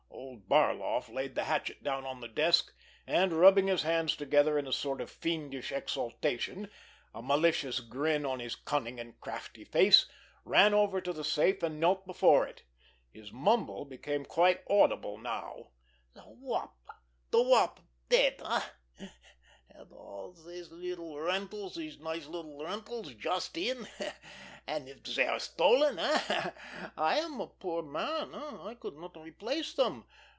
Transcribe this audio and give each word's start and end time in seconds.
Old 0.31 0.47
Barloff 0.47 1.09
laid 1.13 1.35
the 1.35 1.43
hatchet 1.45 1.83
down 1.83 2.05
on 2.05 2.21
the 2.21 2.27
desk, 2.27 2.73
and, 3.05 3.33
rubbing 3.33 3.67
his 3.67 3.81
hands 3.83 4.15
together 4.15 4.57
in 4.57 4.65
a 4.67 4.71
sort 4.73 5.01
of 5.01 5.09
fiendish 5.11 5.71
exaltation, 5.73 6.69
a 7.13 7.21
malicious 7.21 7.79
grin 7.81 8.25
on 8.25 8.39
his 8.39 8.55
cunning 8.55 8.97
and 8.97 9.19
crafty 9.19 9.65
face, 9.65 10.07
ran 10.45 10.73
over 10.73 11.01
to 11.01 11.11
the 11.11 11.23
safe 11.25 11.61
and 11.63 11.79
knelt 11.81 12.05
before 12.05 12.47
it. 12.47 12.63
His 13.11 13.31
mumble 13.33 13.83
became 13.83 14.23
quite 14.23 14.63
audible 14.69 15.17
now: 15.17 15.69
"The 16.13 16.23
Wop! 16.25 16.77
The 17.31 17.41
Wop! 17.41 17.81
Dead—eh? 18.07 18.61
And 19.73 19.91
all 19.93 20.33
these 20.33 20.69
little 20.71 21.17
rentals, 21.19 21.75
these 21.75 21.97
nice 21.99 22.25
little 22.27 22.63
rentals, 22.63 23.13
just 23.15 23.57
in! 23.57 23.87
And. 24.67 24.87
if 24.87 25.03
they 25.03 25.25
are 25.27 25.39
stolen—eh? 25.39 26.51
I 26.97 27.19
am 27.19 27.39
a 27.39 27.47
poor 27.47 27.81
man—eh? 27.81 28.61
I 28.63 28.75
could 28.75 28.97
not 28.97 29.17
replace 29.17 29.73
them. 29.73 30.05